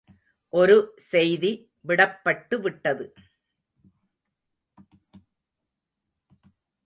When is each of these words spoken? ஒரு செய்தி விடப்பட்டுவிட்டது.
ஒரு 0.53 0.75
செய்தி 1.09 1.51
விடப்பட்டுவிட்டது. 1.87 3.05